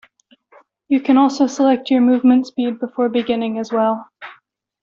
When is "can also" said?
0.99-1.45